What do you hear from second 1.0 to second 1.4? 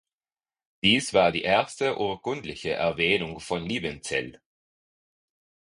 war